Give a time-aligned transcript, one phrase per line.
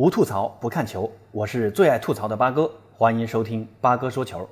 [0.00, 4.48] 无吐槽不看球，我是最爱吐槽的八哥，欢迎收听八哥说球。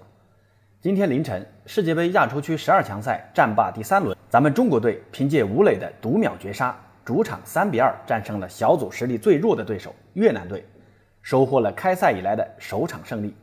[0.78, 10.62] 今天凌晨，世界杯亚洲区十二强赛战罢第三轮，咱们中国队凭借吴磊的独秒绝杀，主场三比二战胜了小组实力最弱的对手越南队，
[11.22, 13.34] 收获了开赛以来的首场胜利。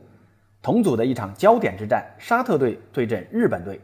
[0.62, 3.80] 同组的一场焦点之战，沙特队对阵日本队，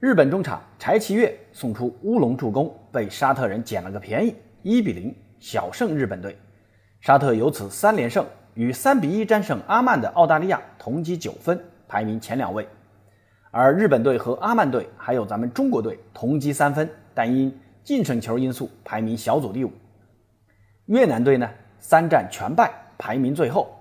[0.00, 6.34] 日本中场柴崎岳送出乌龙助攻，被沙特人捡了个便宜，一比零小胜日本队。
[7.02, 8.24] 沙特由此三连胜，
[8.54, 11.60] 与三比一战胜阿曼的澳大利亚同积九分。
[11.88, 12.66] 排名前两位，
[13.50, 19.72] 而日本队和阿曼队还有咱们中国队同积三分，但因净胜球因素排名小组第五。
[20.86, 21.50] 越南队呢，
[21.80, 23.76] 三战全败，排名最后。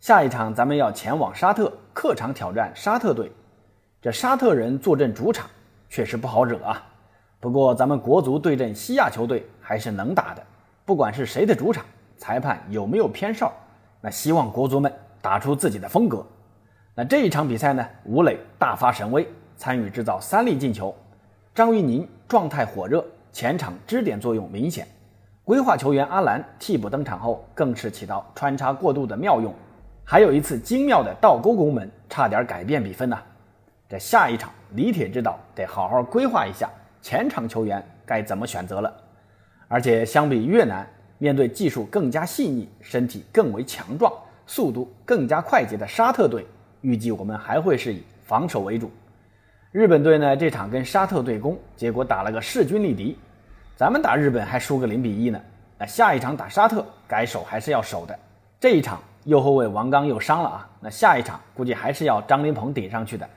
[0.00, 3.30] 下一场咱们要前往沙特客场挑战沙特队，
[4.00, 5.46] 这沙特人坐镇主场，
[5.90, 6.82] 确实不好惹啊。
[7.40, 10.42] 不过咱们国足对阵西亚球队还是能打的，
[10.86, 11.84] 不管是谁的主场，
[12.16, 13.52] 裁判有没有偏哨，
[14.00, 16.24] 那希望国足们打出自己的风格。
[16.94, 20.94] 那这一场比赛呢，吴磊大发神威，参与制造三粒进球。
[21.54, 24.86] 张玉宁状态火热，前场支点作用明显。
[25.44, 29.54] 规划球员阿兰替补登场后，更是起到穿插过渡的妙用。
[30.04, 33.18] 还有一次精妙的倒钩攻门，差点改变比分呐。
[33.88, 36.68] 这下一场，李铁知道得好好规划一下
[37.02, 38.92] 前场球员该怎么选择了。
[39.68, 40.86] 而且相比越南，
[41.18, 44.12] 面对技术更加细腻、身体更为强壮、
[44.46, 46.46] 速度更加快捷的沙特队。
[46.80, 48.90] 预计我们还会是以防守为主。
[49.72, 53.16] 日本队呢，这场跟沙特对攻，结果打了个势均力敌。
[53.74, 55.40] 咱们打日本还输个零比一呢。
[55.76, 58.16] 那下一场打沙特，该守还是要守的。
[58.60, 63.28] 这一场右后卫王刚又伤了啊，那下一场估计还是要张琳芃顶上去的。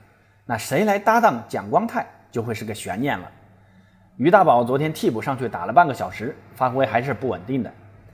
[0.46, 3.32] 那谁来搭档蒋光太，就会是个悬念了。
[4.18, 7.72] 于大宝昨天替补上去打了半个小时，发挥还是不稳定的。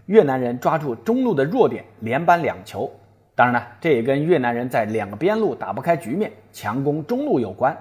[0.08, 2.92] 越南人抓住中路的弱点，连扳两球。
[3.36, 7.76] 当然了，这也跟越南人在两个边路打不开局面，强攻中路有关。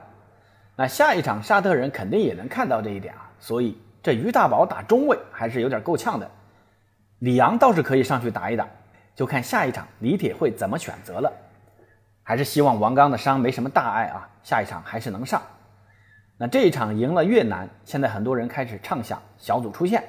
[0.76, 6.30] 那下一场沙特人肯定也能看到这一点啊，所以这于大宝打中卫还是有点够呛的。
[7.18, 8.68] 李昂倒是可以上去打一打，
[9.16, 11.32] 就看下一场李铁会怎么选择了。
[12.22, 15.42] 还是希望王刚的伤没什么大碍啊，下一场还是能上。
[16.42, 20.02] 那这一场赢了越南，现在很多人开始畅想小组出线。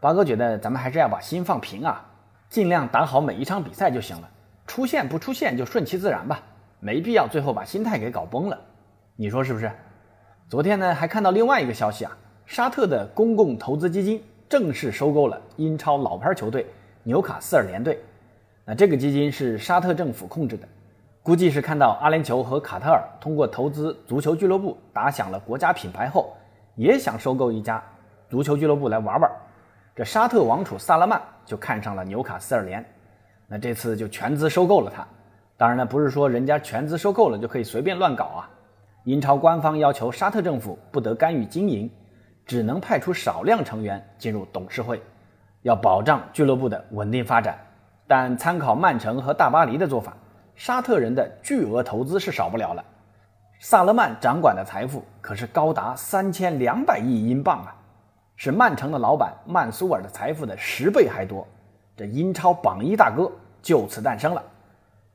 [0.00, 2.04] 八哥觉得咱们还是要把心放平啊，
[2.48, 4.28] 尽量打好每一场比赛就行了。
[4.66, 6.42] 出线不出线就顺其自然吧，
[6.80, 8.60] 没必要最后把心态给搞崩了，
[9.14, 9.70] 你说是不是？
[10.48, 16.66] 昨天呢还看到另外一个消息啊，沙特的公共投资基金正式收购了英超老牌球队
[17.04, 18.00] 纽卡斯尔联队。
[18.64, 20.66] 那这个基金是沙特政府控制的，
[21.26, 26.32] 估计是看到阿联酋和卡塔尔通过投资足球俱乐部打响了国家品牌后，
[26.76, 27.82] 也想收购一家
[28.28, 29.28] 足球俱乐部来玩玩。
[29.92, 32.86] 这沙特王储萨勒曼就看上了纽卡斯尔联。
[33.48, 35.04] 那这次就全资收购了他，
[35.56, 38.48] 当然呢，不是说人家全资收购了就可以随便乱搞啊。
[39.02, 41.90] 英超官方要求沙特政府不得干预经营，
[42.46, 45.02] 只能派出少量成员进入董事会，
[45.62, 47.58] 要保障俱乐部的稳定发展。
[48.06, 50.16] 但参考曼城和大巴黎的做法，
[50.56, 52.84] 沙特人的巨额投资是少不了了。
[53.60, 57.74] 萨勒曼掌管的财富可是高达三千两百亿英镑啊，
[58.36, 61.46] 是曼城的老板曼苏尔的财富的十倍还多。
[61.96, 63.30] 这英超榜一大哥
[63.62, 64.42] 就此诞生了，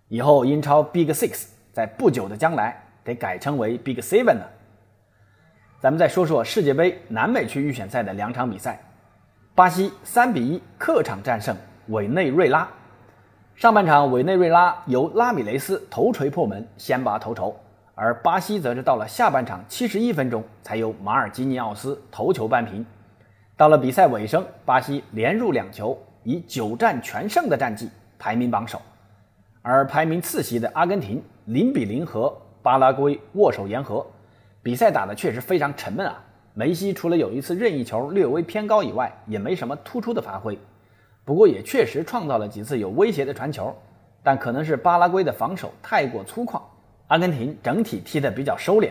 [0.08, 4.50] 以后英超 Big Six 在不久的将来得改称为 Big Seven 了。
[5.80, 8.80] 咱们再说说世界杯南美区预选赛的两场比赛，
[9.54, 11.56] 巴西三比一客场战胜
[11.88, 12.68] 委内瑞拉。
[13.62, 17.56] 上半场委内瑞拉由拉米雷斯头锤破门，先拔头筹，
[17.94, 22.84] 而巴西则是到了下半场七十一分钟才由马尔基尼奥斯头球扳平。
[23.56, 25.96] 到了比赛尾声，巴西连入两球。
[26.24, 28.82] 以九战全胜的战绩排名榜首，
[29.62, 34.04] 而排名次席的阿根廷零比零和巴拉圭握手言和，
[34.64, 36.20] 比赛打得确实非常沉闷啊！
[36.56, 40.58] 梅西除了有一次任意球略微偏高以外，也没什么突出的发挥。
[41.24, 43.76] 不过也确实创造了几次有威胁的传球，
[44.24, 46.62] 但可能是巴拉圭的防守太过粗犷，
[47.08, 48.90] 阿根廷整体踢得比较收敛。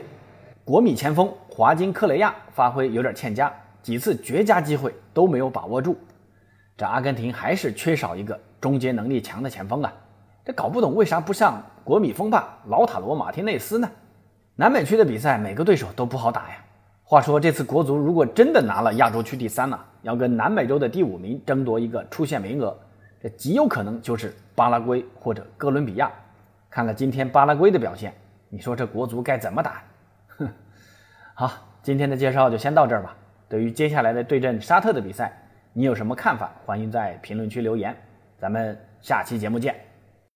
[0.64, 5.96] 国米前锋华金科雷亚发挥有点欠佳，几次绝佳机会都没有把握住。
[6.76, 9.92] 这阿根廷还是缺少一个终结能力强的前锋啊！
[10.44, 13.90] 这搞不懂为啥不上国米锋霸劳塔罗马丁内斯呢？
[14.56, 16.64] 南美区的比赛每个对手都不好打呀。
[17.10, 22.72] 话说这次国足如果真的拿了亚洲区第三呢，要跟南美洲的第五名争夺一个出线名额，
[23.20, 26.08] 这极有可能就是巴拉圭或者哥伦比亚。
[26.70, 28.14] 看了今天巴拉圭的表现，
[28.48, 29.82] 你说这国足该怎么打？
[30.38, 30.48] 哼！
[31.34, 31.50] 好，
[31.82, 33.16] 今天的介绍就先到这儿吧。
[33.48, 35.36] 对于接下来的对阵沙特的比赛。
[35.72, 36.52] 你有什么看法？
[36.64, 37.92] 欢迎在评论区留言。
[38.38, 39.74] 咱们下期节目见。